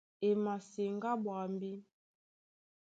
E 0.27 0.29
maseŋgá 0.43 1.11
ɓwambí. 1.23 1.71